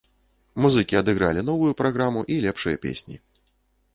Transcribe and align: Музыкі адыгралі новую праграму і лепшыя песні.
Музыкі 0.63 0.97
адыгралі 1.01 1.43
новую 1.51 1.69
праграму 1.83 2.21
і 2.37 2.37
лепшыя 2.45 2.77
песні. 2.87 3.15